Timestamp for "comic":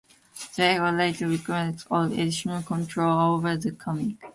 3.71-4.15